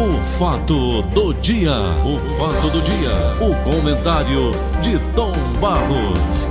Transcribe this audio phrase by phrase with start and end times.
[0.00, 1.74] O fato do dia,
[2.06, 6.48] o fato do dia, o comentário de Tom Barros.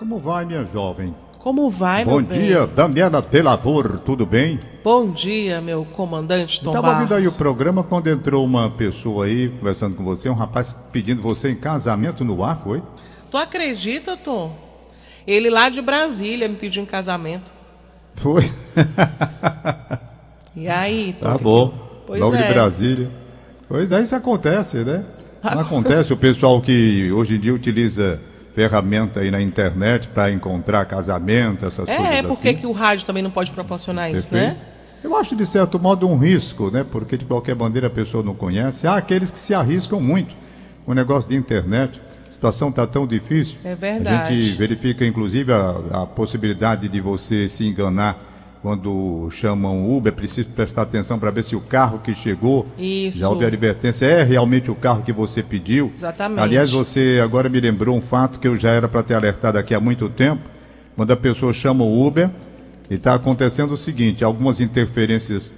[0.00, 1.14] Como vai, minha jovem?
[1.38, 2.40] Como vai, Bom meu bem?
[2.40, 4.58] dia, Daniela Delavor, tudo bem?
[4.82, 7.36] Bom dia, meu comandante Tom Estava ouvindo aí o Barros.
[7.36, 12.24] programa quando entrou uma pessoa aí conversando com você, um rapaz pedindo você em casamento
[12.24, 12.82] no ar, foi?
[13.30, 14.56] Tu acredita, Tom?
[15.24, 17.61] Ele lá de Brasília me pediu em casamento.
[18.16, 18.50] Foi.
[20.54, 21.16] E aí?
[21.20, 21.72] Tá bom.
[22.06, 22.46] Pois Logo é.
[22.46, 23.10] de Brasília.
[23.68, 25.04] Pois é, isso acontece, né?
[25.42, 28.20] Não acontece o pessoal que hoje em dia utiliza
[28.54, 32.28] ferramenta aí na internet para encontrar casamento, essas coisas É, é assim.
[32.28, 34.56] porque que o rádio também não pode proporcionar isso, Perfeito.
[34.58, 34.62] né?
[35.02, 36.84] Eu acho de certo modo um risco, né?
[36.88, 38.86] Porque de qualquer maneira a pessoa não conhece.
[38.86, 40.32] Há aqueles que se arriscam muito
[40.84, 41.98] com o negócio de internet.
[42.42, 43.58] A situação está tão difícil.
[43.62, 44.34] É verdade.
[44.34, 50.12] A gente verifica, inclusive, a, a possibilidade de você se enganar quando chamam Uber.
[50.12, 53.20] É preciso prestar atenção para ver se o carro que chegou Isso.
[53.20, 54.06] já houve advertência.
[54.06, 55.92] É realmente o carro que você pediu.
[55.96, 56.40] Exatamente.
[56.40, 59.72] Aliás, você agora me lembrou um fato que eu já era para ter alertado aqui
[59.72, 60.42] há muito tempo.
[60.96, 62.28] Quando a pessoa chama o Uber,
[62.90, 65.52] e está acontecendo o seguinte: algumas interferências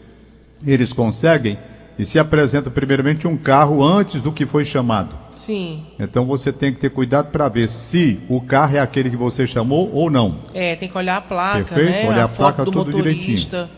[0.67, 1.59] eles conseguem
[1.98, 5.23] e se apresenta primeiramente um carro antes do que foi chamado.
[5.37, 5.83] Sim.
[5.99, 9.47] Então você tem que ter cuidado para ver se o carro é aquele que você
[9.47, 10.41] chamou ou não.
[10.53, 12.09] É, tem que olhar a placa, Perfeito, né?
[12.09, 13.69] olhar a a placa do tudo motorista.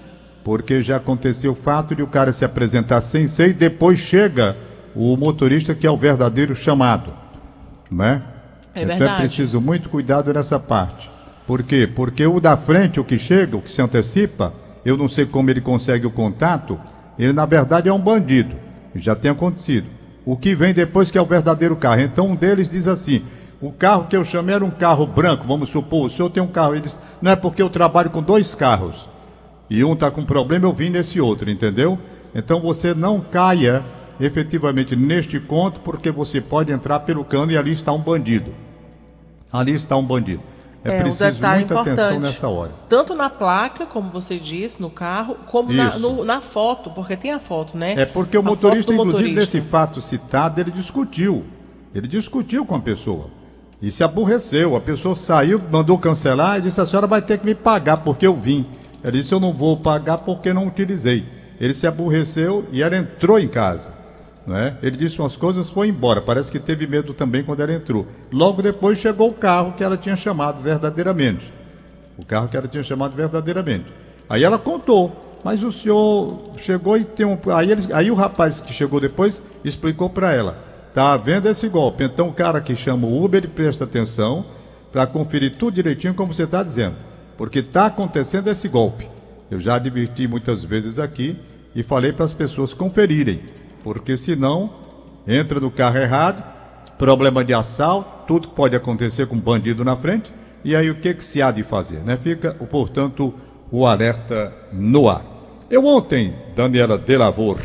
[0.44, 4.56] Porque já aconteceu o fato de o cara se apresentar sem ser e depois chega
[4.94, 7.12] o motorista que é o verdadeiro chamado.
[7.90, 8.22] Né?
[8.74, 9.20] É então é verdade.
[9.22, 11.10] preciso muito cuidado nessa parte.
[11.46, 11.86] Por quê?
[11.86, 14.52] Porque o da frente, o que chega, o que se antecipa,
[14.84, 16.78] eu não sei como ele consegue o contato,
[17.18, 18.54] ele na verdade é um bandido.
[18.94, 19.86] Já tem acontecido.
[20.26, 22.00] O que vem depois que é o verdadeiro carro.
[22.00, 23.22] Então um deles diz assim:
[23.60, 26.48] o carro que eu chamei era um carro branco, vamos supor, o senhor tem um
[26.48, 26.74] carro.
[26.74, 29.08] Ele diz: não é porque eu trabalho com dois carros.
[29.70, 31.96] E um está com problema, eu vim nesse outro, entendeu?
[32.34, 33.84] Então você não caia
[34.18, 38.52] efetivamente neste conto, porque você pode entrar pelo cano e ali está um bandido.
[39.52, 40.42] Ali está um bandido.
[40.86, 42.22] É, É, um preciso detalhe muita atenção importante.
[42.22, 42.70] nessa hora.
[42.88, 47.32] Tanto na placa, como você disse, no carro, como na, no- na foto, porque tem
[47.32, 47.94] a foto, né?
[47.96, 49.40] É porque o A motorista, inclusive, motorista.
[49.40, 51.44] nesse fato citado, ele discutiu.
[51.94, 53.26] Ele discutiu com a pessoa.
[53.80, 54.74] E se aborreceu.
[54.76, 58.26] A pessoa saiu, mandou cancelar e disse: a senhora vai ter que me pagar porque
[58.26, 58.66] eu vim.
[59.04, 61.24] Ele disse: eu não vou pagar porque não utilizei.
[61.60, 63.92] Ele se aborreceu e ela entrou em casa.
[64.46, 64.76] Né?
[64.80, 66.20] Ele disse umas coisas foi embora.
[66.20, 68.06] Parece que teve medo também quando ela entrou.
[68.32, 71.52] Logo depois chegou o carro que ela tinha chamado verdadeiramente.
[72.16, 73.86] O carro que ela tinha chamado verdadeiramente.
[74.28, 77.38] Aí ela contou, mas o senhor chegou e tem um.
[77.52, 80.58] Aí, ele- aí o rapaz que chegou depois explicou para ela:
[80.94, 82.04] tá havendo esse golpe.
[82.04, 84.46] Então o cara que chama o Uber, ele presta atenção
[84.92, 86.96] para conferir tudo direitinho como você está dizendo.
[87.36, 89.08] Porque está acontecendo esse golpe.
[89.50, 91.36] Eu já adverti muitas vezes aqui
[91.74, 93.42] e falei para as pessoas conferirem.
[93.86, 94.68] Porque senão
[95.28, 96.42] entra no carro errado,
[96.98, 100.32] problema de assalto, tudo pode acontecer com um bandido na frente,
[100.64, 102.00] e aí o que, que se há de fazer?
[102.00, 102.16] Né?
[102.16, 103.32] Fica, portanto,
[103.70, 105.24] o alerta no ar.
[105.70, 107.60] Eu ontem, Daniela Delavor,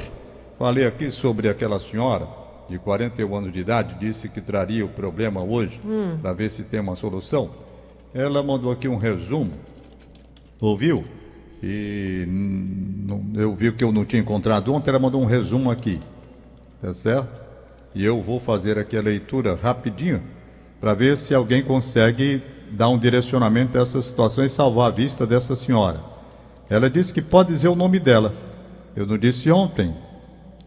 [0.59, 2.27] falei aqui sobre aquela senhora
[2.69, 5.81] de 41 anos de idade, disse que traria o problema hoje,
[6.21, 7.49] para ver se tem uma solução.
[8.13, 9.53] Ela mandou aqui um resumo,
[10.59, 11.03] ouviu?
[11.63, 15.99] E não- eu vi que eu não tinha encontrado ontem, ela mandou um resumo aqui,
[16.81, 17.39] tá certo?
[17.93, 20.21] E eu vou fazer aqui a leitura rapidinho
[20.79, 25.55] para ver se alguém consegue dar um direcionamento dessa situação e salvar a vista dessa
[25.55, 25.99] senhora.
[26.69, 28.33] Ela disse que pode dizer o nome dela.
[28.95, 29.93] Eu não disse ontem.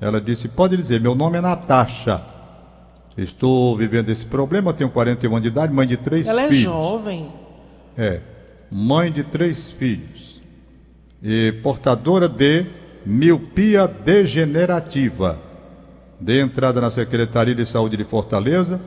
[0.01, 2.23] Ela disse: pode dizer, meu nome é Natasha.
[3.17, 6.63] Estou vivendo esse problema, tenho 41 anos de idade, mãe de três Ela é filhos.
[6.63, 7.33] jovem.
[7.97, 8.21] É,
[8.71, 10.34] mãe de três filhos
[11.25, 12.67] e portadora de
[13.07, 15.39] miopia degenerativa.
[16.21, 18.79] Dê entrada na Secretaria de Saúde de Fortaleza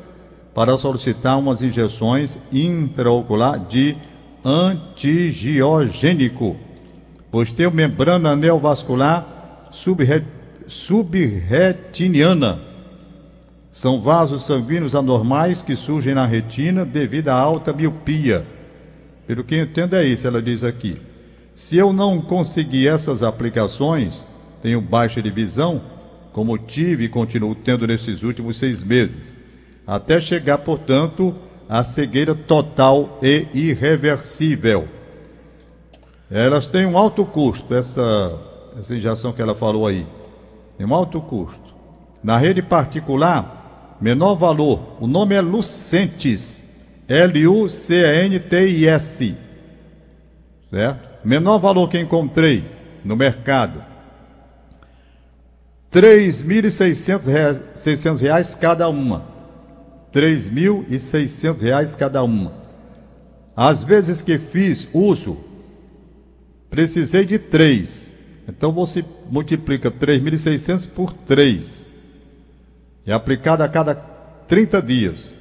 [0.54, 3.98] para solicitar umas injeções intraocular de
[4.46, 6.56] antigiogênico,
[7.32, 10.24] pois tem membrana neovascular subre-
[10.68, 12.60] subretiniana.
[13.72, 18.46] São vasos sanguíneos anormais que surgem na retina devido à alta miopia.
[19.28, 20.96] Pelo que eu entendo é isso, ela diz aqui.
[21.58, 24.24] Se eu não conseguir essas aplicações,
[24.62, 25.82] tenho baixa de visão,
[26.32, 29.36] como tive e continuo tendo nesses últimos seis meses,
[29.88, 31.34] até chegar, portanto,
[31.68, 34.88] à cegueira total e irreversível.
[36.30, 38.40] Elas têm um alto custo, essa,
[38.80, 40.06] essa injeção que ela falou aí.
[40.78, 41.74] Tem um alto custo.
[42.24, 44.96] Na rede particular, menor valor.
[45.00, 46.64] O nome é Lucentes.
[47.08, 47.96] L-U-C-E-N-T-I-S.
[50.70, 51.07] Certo?
[51.24, 52.66] Menor valor que encontrei
[53.04, 53.84] no mercado,
[55.92, 59.38] 3.600 reais cada uma.
[60.14, 62.54] 3.600 reais cada uma.
[63.56, 65.38] Às vezes que fiz uso,
[66.70, 68.12] precisei de três.
[68.48, 71.88] Então você multiplica 3.600 por 3.
[73.06, 75.36] É aplicado a cada 30 dias.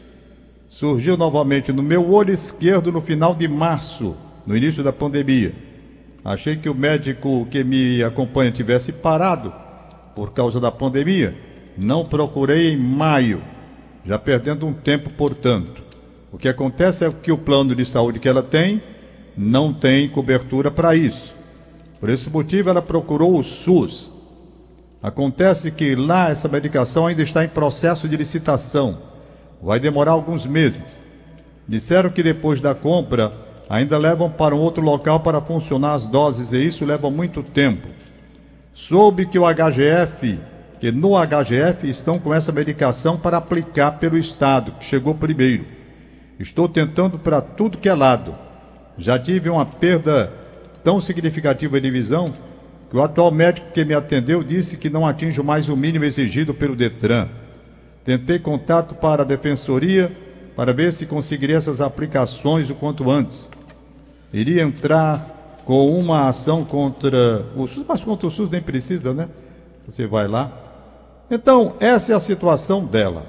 [0.69, 5.53] Surgiu novamente no meu olho esquerdo no final de março, no início da pandemia.
[6.25, 9.53] Achei que o médico que me acompanha tivesse parado
[10.15, 11.37] por causa da pandemia.
[11.77, 13.43] Não procurei em maio,
[14.05, 15.83] já perdendo um tempo, portanto.
[16.33, 18.83] O que acontece é que o plano de saúde que ela tem
[19.37, 21.35] não tem cobertura para isso.
[22.01, 24.13] Por esse motivo, ela procurou o SUS.
[25.03, 28.99] Acontece que lá essa medicação ainda está em processo de licitação.
[29.63, 31.03] Vai demorar alguns meses.
[31.69, 36.53] Disseram que depois da compra ainda levam para um outro local para funcionar as doses
[36.53, 37.89] e isso leva muito tempo.
[38.73, 40.39] Soube que o HGF,
[40.79, 45.65] que no HGF estão com essa medicação para aplicar pelo Estado, que chegou primeiro.
[46.39, 48.35] Estou tentando para tudo que é lado.
[48.99, 50.33] Já tive uma perda
[50.85, 52.27] tão significativa de visão
[52.91, 56.55] que o atual médico que me atendeu disse que não atinjo mais o mínimo exigido
[56.55, 57.29] pelo Detran.
[58.05, 60.13] Tentei contato para a defensoria
[60.55, 63.51] para ver se conseguiria essas aplicações o quanto antes.
[64.37, 69.31] Iria entrar com uma ação contra o SUS, mas contra o SUS nem precisa, né?
[69.89, 70.53] Você vai lá.
[71.31, 73.25] Então, essa é a situação dela.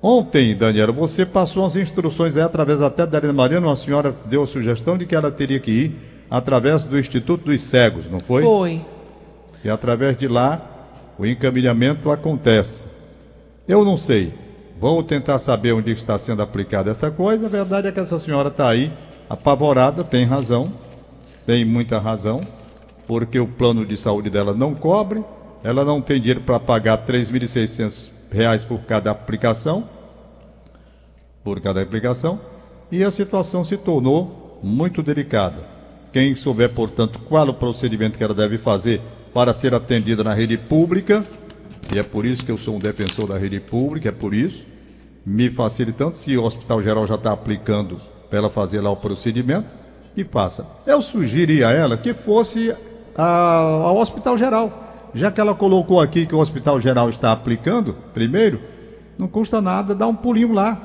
[0.00, 4.42] Ontem, Daniela, você passou as instruções aí, através até da Helena Mariana, uma senhora deu
[4.42, 8.42] a sugestão de que ela teria que ir através do Instituto dos Cegos, não foi?
[8.42, 8.80] Foi.
[9.62, 10.62] E através de lá,
[11.18, 12.86] o encaminhamento acontece.
[13.68, 14.32] Eu não sei.
[14.80, 17.46] Vamos tentar saber onde está sendo aplicada essa coisa.
[17.46, 18.90] A verdade é que essa senhora está aí
[19.28, 20.72] apavorada, tem razão,
[21.46, 22.40] tem muita razão,
[23.06, 25.24] porque o plano de saúde dela não cobre,
[25.64, 29.84] ela não tem dinheiro para pagar R$ 3.600 por cada aplicação,
[31.44, 32.40] por cada aplicação,
[32.90, 35.70] e a situação se tornou muito delicada.
[36.12, 39.00] Quem souber, portanto, qual o procedimento que ela deve fazer
[39.32, 41.24] para ser atendida na rede pública,
[41.94, 44.66] e é por isso que eu sou um defensor da rede pública, é por isso,
[45.24, 47.98] me facilitando, se o Hospital Geral já está aplicando
[48.32, 49.74] para ela fazer lá o procedimento,
[50.16, 50.66] e passa.
[50.86, 52.74] Eu sugeri a ela que fosse
[53.14, 57.94] a, ao Hospital Geral, já que ela colocou aqui que o Hospital Geral está aplicando,
[58.14, 58.58] primeiro,
[59.18, 60.80] não custa nada dar um pulinho lá.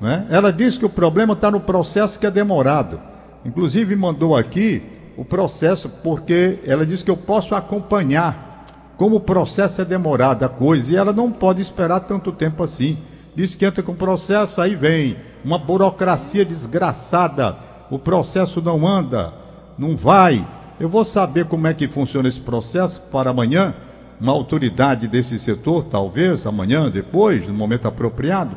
[0.00, 0.26] Né?
[0.28, 2.98] Ela disse que o problema está no processo que é demorado.
[3.44, 4.82] Inclusive mandou aqui
[5.16, 10.48] o processo, porque ela disse que eu posso acompanhar como o processo é demorado a
[10.48, 12.98] coisa, e ela não pode esperar tanto tempo assim.
[13.36, 17.56] Diz que entra com o processo, aí vem uma burocracia desgraçada.
[17.90, 19.32] O processo não anda,
[19.78, 20.46] não vai.
[20.80, 23.74] Eu vou saber como é que funciona esse processo para amanhã.
[24.20, 28.56] Uma autoridade desse setor, talvez amanhã, depois, no momento apropriado,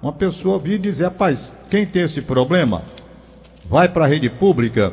[0.00, 2.82] uma pessoa vir dizer: rapaz, quem tem esse problema,
[3.68, 4.92] vai para a rede pública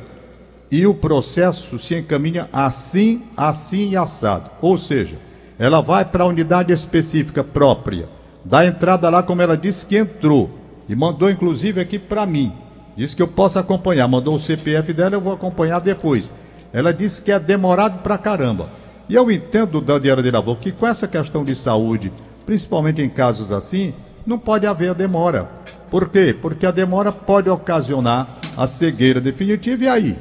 [0.70, 4.52] e o processo se encaminha assim, assim e assado.
[4.62, 5.18] Ou seja,
[5.58, 8.08] ela vai para a unidade específica própria
[8.44, 10.50] dá entrada lá como ela disse que entrou.
[10.90, 12.52] E mandou inclusive aqui para mim.
[12.98, 14.08] Disse que eu posso acompanhar.
[14.08, 16.34] Mandou o CPF dela, eu vou acompanhar depois.
[16.74, 18.68] Ela disse que é demorado pra caramba.
[19.08, 22.12] E eu entendo, Daniela de Lavô, que com essa questão de saúde,
[22.46, 23.94] principalmente em casos assim,
[24.26, 25.50] não pode haver demora.
[25.90, 26.36] Por quê?
[26.40, 29.84] Porque a demora pode ocasionar a cegueira definitiva.
[29.84, 30.18] E aí?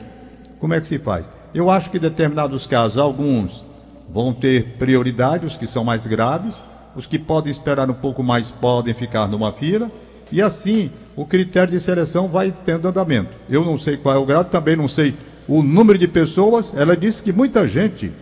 [0.61, 1.31] Como é que se faz?
[1.55, 3.65] Eu acho que em determinados casos, alguns
[4.11, 6.63] vão ter prioridade, os que são mais graves,
[6.97, 9.91] os que podem esperar um pouco mais podem ficar numa fila,
[10.31, 13.31] e assim o critério de seleção vai tendo andamento.
[13.49, 15.15] Eu não sei qual é o grau, também não sei
[15.49, 16.75] o número de pessoas.
[16.77, 18.13] Ela disse que muita gente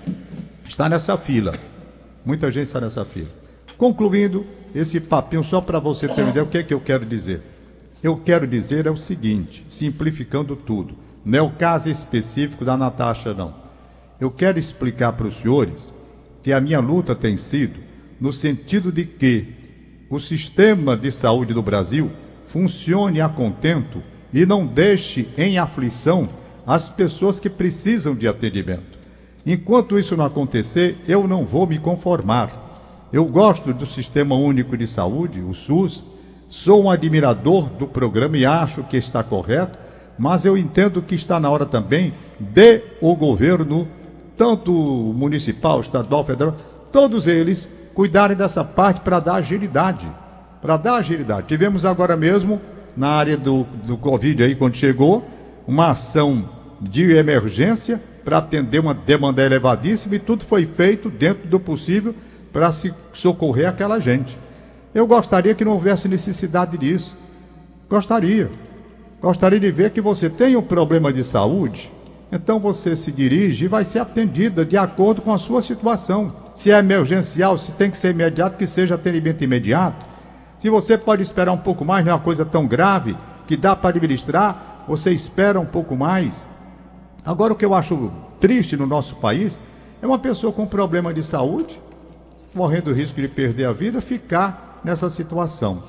[0.67, 1.59] está nessa fila.
[2.25, 3.29] Muita gente está nessa fila.
[3.77, 7.05] Concluindo esse papinho, só para você ter uma ideia, o que é que eu quero
[7.05, 7.43] dizer?
[8.03, 10.95] Eu quero dizer é o seguinte, simplificando tudo.
[11.25, 13.55] Não é o caso específico da Natasha, não.
[14.21, 15.93] Eu quero explicar para os senhores
[16.43, 17.81] que a minha luta tem sido
[18.21, 19.66] no sentido de que
[20.09, 22.11] o sistema de saúde do Brasil
[22.45, 26.29] funcione a contento e não deixe em aflição
[26.67, 28.97] as pessoas que precisam de atendimento.
[29.45, 33.09] Enquanto isso não acontecer, eu não vou me conformar.
[33.13, 36.05] Eu gosto do Sistema Único de Saúde, o SUS,
[36.49, 39.79] sou um admirador do programa e acho que está correto,
[40.19, 43.87] mas eu entendo que está na hora também de o governo,
[44.37, 46.57] tanto municipal, estadual, federal,
[46.93, 50.07] todos eles cuidarem dessa parte para dar agilidade.
[50.61, 51.47] Para dar agilidade.
[51.47, 52.61] Tivemos agora mesmo,
[52.95, 55.27] na área do, do Covid aí, quando chegou,
[55.67, 56.47] uma ação
[56.79, 62.15] de emergência para atender uma demanda elevadíssima e tudo foi feito dentro do possível
[62.53, 64.37] para se socorrer aquela gente.
[64.95, 67.17] Eu gostaria que não houvesse necessidade disso.
[67.89, 68.51] Gostaria.
[69.23, 71.91] Gostaria de ver que você tem um problema de saúde,
[72.31, 76.46] então você se dirige e vai ser atendida de acordo com a sua situação.
[76.57, 80.07] Se é emergencial, se tem que ser imediato, que seja atendimento imediato.
[80.59, 83.15] Se você pode esperar um pouco mais, não é uma coisa tão grave
[83.47, 86.47] que dá para administrar, você espera um pouco mais.
[87.27, 88.11] Agora, o que eu acho
[88.41, 89.61] triste no nosso país
[90.01, 91.79] é uma pessoa com problema de saúde,
[92.55, 95.83] morrendo o risco de perder a vida, ficar nessa situação.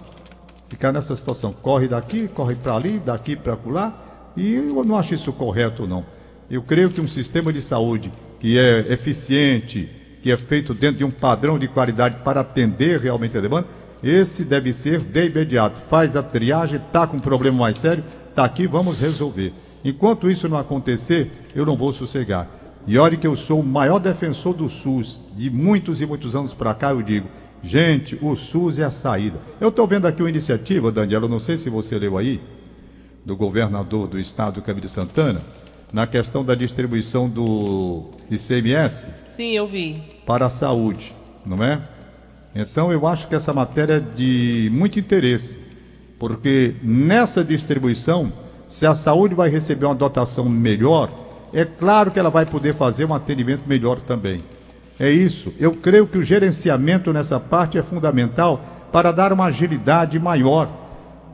[0.68, 1.54] Ficar nessa situação.
[1.54, 3.98] Corre daqui, corre para ali, daqui para lá.
[4.36, 6.06] E eu não acho isso correto, não.
[6.52, 9.90] Eu creio que um sistema de saúde que é eficiente,
[10.28, 13.66] que é feito dentro de um padrão de qualidade para atender realmente a demanda,
[14.04, 15.80] esse deve ser de imediato.
[15.80, 19.54] Faz a triagem, está com um problema mais sério, está aqui, vamos resolver.
[19.86, 22.46] Enquanto isso não acontecer, eu não vou sossegar.
[22.86, 25.22] E olhe que eu sou o maior defensor do SUS.
[25.34, 27.30] De muitos e muitos anos para cá, eu digo:
[27.64, 29.40] gente, o SUS é a saída.
[29.62, 32.42] Eu estou vendo aqui uma iniciativa, Daniela, não sei se você leu aí,
[33.24, 35.40] do governador do estado, Camilo Santana,
[35.94, 39.10] na questão da distribuição do ICMS.
[39.38, 40.02] Sim, eu vi.
[40.26, 41.14] Para a saúde,
[41.46, 41.80] não é?
[42.56, 45.60] Então eu acho que essa matéria é de muito interesse,
[46.18, 48.34] porque nessa distribuição
[48.68, 51.12] se a saúde vai receber uma dotação melhor,
[51.54, 54.42] é claro que ela vai poder fazer um atendimento melhor também.
[55.00, 55.54] É isso.
[55.60, 58.60] Eu creio que o gerenciamento nessa parte é fundamental
[58.92, 60.68] para dar uma agilidade maior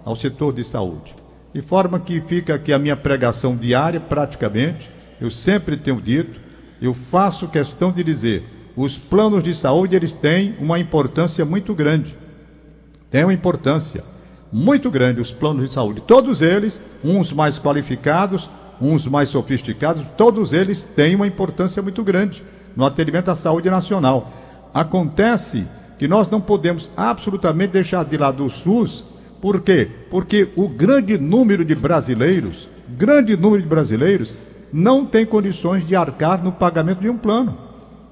[0.03, 1.15] ao setor de saúde.
[1.53, 4.91] De forma que fica aqui a minha pregação diária, praticamente.
[5.21, 6.43] Eu sempre tenho dito,
[6.81, 8.43] eu faço questão de dizer,
[8.75, 12.17] os planos de saúde eles têm uma importância muito grande.
[13.09, 14.03] Tem uma importância
[14.51, 16.01] muito grande os planos de saúde.
[16.01, 18.49] Todos eles, uns mais qualificados,
[18.81, 22.43] uns mais sofisticados, todos eles têm uma importância muito grande
[22.75, 24.31] no atendimento à saúde nacional.
[24.73, 25.65] Acontece
[25.97, 29.03] que nós não podemos absolutamente deixar de lado o SUS,
[29.39, 29.89] por quê?
[30.09, 34.33] Porque o grande número de brasileiros, grande número de brasileiros,
[34.73, 37.57] não tem condições de arcar no pagamento de um plano,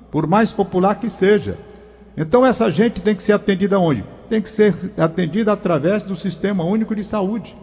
[0.10, 1.58] por mais popular que seja.
[2.16, 4.06] Então essa gente tem que ser atendida onde?
[4.32, 7.54] tem que ser atendida através do Sistema Único de Saúde.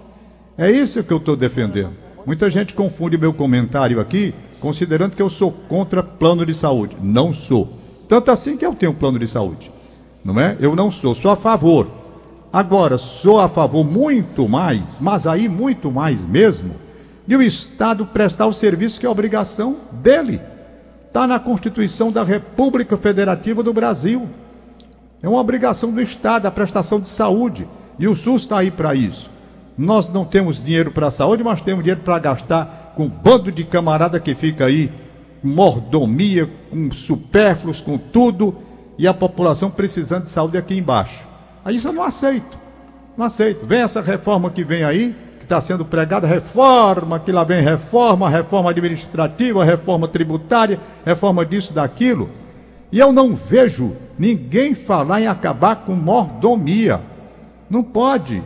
[0.59, 1.95] É isso que eu estou defendendo.
[2.27, 6.95] Muita gente confunde meu comentário aqui, considerando que eu sou contra plano de saúde.
[7.03, 7.73] Não sou.
[8.07, 9.73] Tanto assim que eu tenho plano de saúde.
[10.23, 10.59] Não é?
[10.61, 11.89] Eu não sou, sou a favor.
[12.53, 16.75] Agora, sou a favor muito mais, mas aí muito mais mesmo,
[17.29, 20.41] de o Estado prestar o serviço que é obrigação dele.
[21.07, 24.27] Está na Constituição da República Federativa do Brasil.
[25.23, 27.69] É uma obrigação do Estado a prestação de saúde.
[27.99, 29.31] E o SUS está aí para isso.
[29.77, 33.53] Nós não temos dinheiro para a saúde, mas temos dinheiro para gastar com um bando
[33.53, 34.91] de camarada que fica aí,
[35.43, 38.57] mordomia, com supérfluos, com tudo,
[38.97, 41.29] e a população precisando de saúde aqui embaixo.
[41.63, 42.59] Aí isso eu não aceito.
[43.19, 43.67] Não aceito.
[43.67, 45.15] Vem essa reforma que vem aí,
[45.49, 52.29] está sendo pregada, reforma, que lá vem reforma, reforma administrativa, reforma tributária, reforma disso, daquilo.
[52.93, 57.01] E eu não vejo ninguém falar em acabar com mordomia.
[57.69, 58.43] Não pode.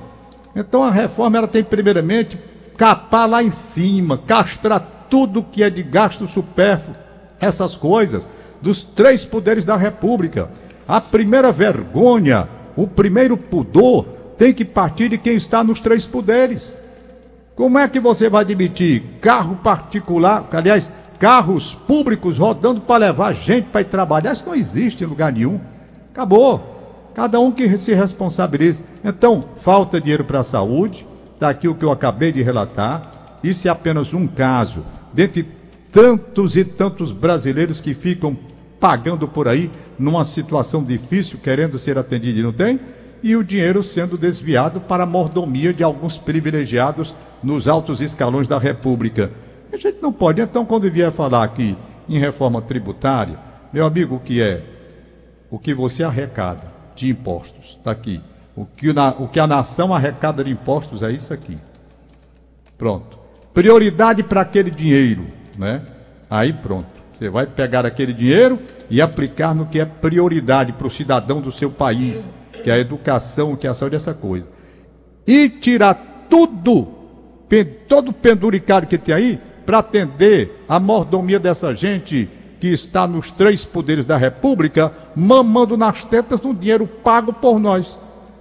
[0.54, 2.38] Então a reforma ela tem primeiramente
[2.76, 6.96] capar lá em cima, castrar tudo que é de gasto supérfluo,
[7.40, 8.28] essas coisas,
[8.60, 10.50] dos três poderes da República.
[10.86, 14.04] A primeira vergonha, o primeiro pudor,
[14.38, 16.76] tem que partir de quem está nos três poderes.
[17.54, 20.90] Como é que você vai admitir carro particular, aliás,
[21.22, 24.32] carros públicos rodando para levar gente para ir trabalhar.
[24.32, 25.60] Isso não existe em lugar nenhum.
[26.10, 27.10] Acabou.
[27.14, 28.82] Cada um que se responsabilize.
[29.04, 31.06] Então, falta dinheiro para a saúde.
[31.34, 33.38] Está aqui o que eu acabei de relatar.
[33.40, 34.84] Isso é apenas um caso.
[35.12, 35.46] Dentre
[35.92, 38.36] tantos e tantos brasileiros que ficam
[38.80, 42.80] pagando por aí numa situação difícil, querendo ser atendido e não tem,
[43.22, 48.58] e o dinheiro sendo desviado para a mordomia de alguns privilegiados nos altos escalões da
[48.58, 49.30] República.
[49.72, 50.40] A gente não pode.
[50.40, 51.76] Então, quando vier falar aqui
[52.08, 53.38] em reforma tributária,
[53.72, 54.62] meu amigo, o que é?
[55.50, 57.76] O que você arrecada de impostos.
[57.78, 58.20] Está aqui.
[58.54, 61.58] O que, na, o que a nação arrecada de impostos é isso aqui.
[62.76, 63.18] Pronto.
[63.54, 65.26] Prioridade para aquele dinheiro,
[65.58, 65.82] né?
[66.28, 66.88] Aí pronto.
[67.14, 68.58] Você vai pegar aquele dinheiro
[68.90, 72.28] e aplicar no que é prioridade para o cidadão do seu país,
[72.62, 74.48] que é a educação, que é a saúde, essa coisa.
[75.26, 76.88] E tirar tudo,
[77.86, 82.28] todo penduricário que tem aí, para atender a mordomia dessa gente
[82.58, 87.98] que está nos três poderes da República, mamando nas tetas do dinheiro pago por nós.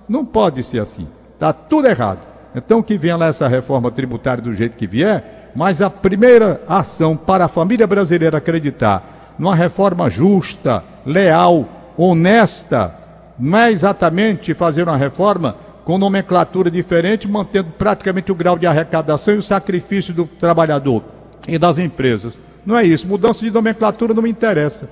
[0.08, 1.08] Não pode ser assim.
[1.34, 2.28] Está tudo errado.
[2.56, 7.18] Então que venha lá essa reforma tributária do jeito que vier, Mas a primeira ação
[7.18, 12.94] para a família brasileira acreditar numa reforma justa, leal, honesta,
[13.40, 19.34] não é exatamente fazer uma reforma com nomenclatura diferente, mantendo praticamente o grau de arrecadação
[19.34, 21.04] e o sacrifício do trabalhador
[21.48, 22.40] e das empresas.
[22.66, 23.08] Não é isso.
[23.08, 24.90] Mudança de nomenclatura não me interessa.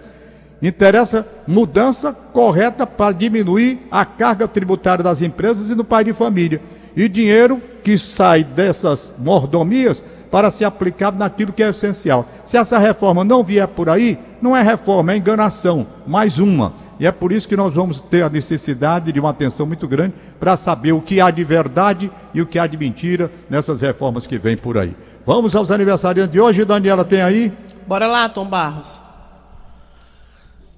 [0.61, 6.61] Interessa mudança correta para diminuir a carga tributária das empresas e no pai de família.
[6.95, 12.27] E dinheiro que sai dessas mordomias para ser aplicado naquilo que é essencial.
[12.43, 15.87] Se essa reforma não vier por aí, não é reforma, é enganação.
[16.05, 16.73] Mais uma.
[16.99, 20.13] E é por isso que nós vamos ter a necessidade de uma atenção muito grande
[20.37, 24.27] para saber o que há de verdade e o que há de mentira nessas reformas
[24.27, 24.93] que vêm por aí.
[25.25, 27.53] Vamos aos aniversariantes de hoje, Daniela, tem aí?
[27.87, 29.01] Bora lá, Tom Barros.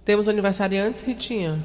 [0.06, 1.60] Temos aniversariantes, Ritinha?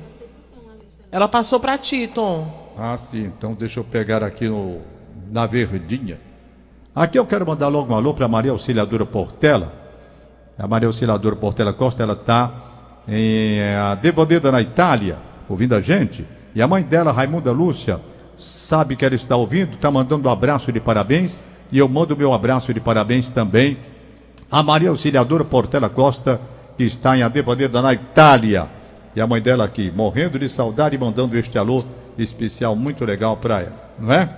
[1.13, 2.73] Ela passou para ti, Tom.
[2.79, 3.25] Ah, sim.
[3.25, 4.81] Então deixa eu pegar aqui no,
[5.31, 6.19] na verdinha.
[6.95, 9.73] Aqui eu quero mandar logo um alô para Maria Auxiliadora Portela.
[10.59, 12.66] A Maria Auxiliadora Portela Costa, ela está
[13.09, 15.17] em a Devoneda na Itália,
[15.49, 16.27] ouvindo a gente.
[16.55, 18.01] E a mãe dela, Raimunda Lúcia,
[18.37, 21.37] sabe que ela está ouvindo, está mandando um abraço de parabéns.
[21.71, 23.77] E eu mando meu abraço de parabéns também
[24.51, 26.41] a Maria Auxiliadora Portela Costa
[26.77, 28.69] que está em Adebandeda, na Itália.
[29.15, 31.85] E a mãe dela aqui, morrendo de saudade e mandando este alô
[32.19, 34.29] especial muito legal para ela, não é?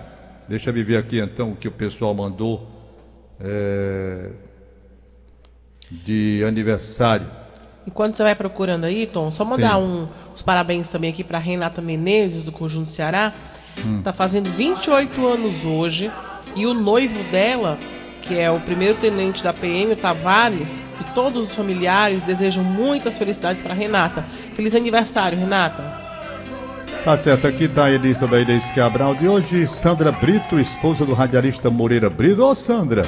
[0.48, 2.66] Deixa eu ver aqui então o que o pessoal mandou
[3.40, 4.30] é,
[5.90, 7.26] de aniversário.
[7.88, 11.80] Enquanto você vai procurando aí, Tom, só mandar um, os parabéns também aqui para Renata
[11.80, 13.32] Menezes, do Conjunto Ceará.
[13.82, 14.02] Hum.
[14.02, 16.12] Tá fazendo 28 anos hoje.
[16.54, 17.78] E o noivo dela
[18.20, 23.16] que é o primeiro tenente da PM, o Tavares, e todos os familiares desejam muitas
[23.16, 24.22] felicidades para Renata.
[24.54, 25.82] Feliz aniversário, Renata.
[27.02, 31.14] Tá certo, aqui está a lista da Inês Cabral de hoje, Sandra Brito, esposa do
[31.14, 32.44] radialista Moreira Brito.
[32.44, 33.06] Ô Sandra,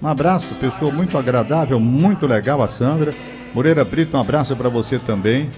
[0.00, 3.12] um abraço, pessoa muito agradável, muito legal a Sandra.
[3.54, 5.48] Moreira Brito, um abraço para você também.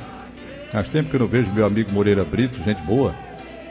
[0.70, 3.14] Faz tempo que eu não vejo meu amigo Moreira Brito, gente boa.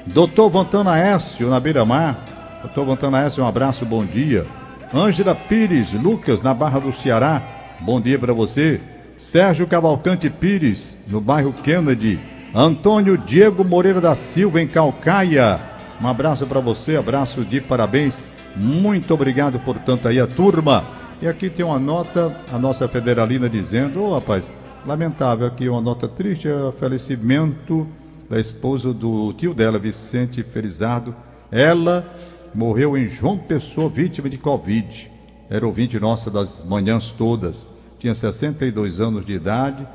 [0.07, 2.59] Doutor Vantana Écio, na Beira Mar.
[2.63, 4.47] Doutor Vantana Écio, um abraço, bom dia.
[4.91, 7.39] Ângela Pires, Lucas, na Barra do Ceará.
[7.81, 8.81] Bom dia para você.
[9.15, 12.19] Sérgio Cavalcante Pires, no bairro Kennedy.
[12.53, 15.59] Antônio Diego Moreira da Silva, em Calcaia.
[16.01, 18.17] Um abraço para você, abraço de parabéns.
[18.55, 20.83] Muito obrigado, portanto, aí a turma.
[21.21, 24.51] E aqui tem uma nota, a nossa federalina dizendo: Ô oh, rapaz,
[24.85, 27.87] lamentável aqui, uma nota triste: é o falecimento
[28.29, 31.15] da esposa do tio dela, Vicente Felizardo.
[31.49, 32.05] Ela
[32.53, 35.09] morreu em João Pessoa, vítima de Covid.
[35.49, 37.69] Era ouvinte nossa das manhãs todas.
[37.97, 39.87] Tinha 62 anos de idade,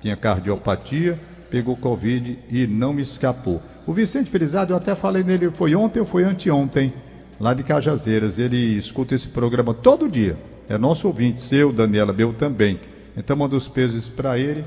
[0.00, 3.60] tinha cardiopatia, pegou Covid e não me escapou.
[3.86, 6.94] O Vicente Felizardo, eu até falei nele, foi ontem ou foi anteontem,
[7.38, 8.38] lá de Cajazeiras.
[8.38, 10.38] Ele escuta esse programa todo dia.
[10.68, 12.80] É nosso ouvinte, seu, Daniela, meu também.
[13.16, 14.62] Então manda os pesos para ele,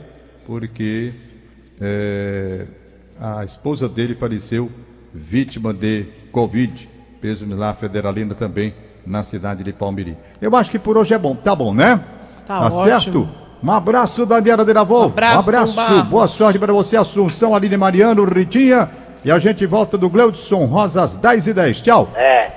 [0.45, 1.13] porque
[1.81, 2.65] é,
[3.19, 4.71] a esposa dele faleceu
[5.13, 8.73] vítima de Covid peso lá federalina também
[9.05, 10.17] na cidade de Palmiri.
[10.41, 11.99] Eu acho que por hoje é bom, tá bom, né?
[12.45, 13.27] Tá, tá certo?
[13.63, 15.03] Um abraço, Daniela de Lavô.
[15.03, 15.35] Um abraço.
[15.35, 16.03] Um abraço.
[16.05, 18.89] Boa sorte para você, Assunção, Aline Mariano, Ritinha.
[19.25, 21.81] E a gente volta do Gleudson Rosa às 10h10.
[21.81, 22.11] Tchau.
[22.15, 22.56] É.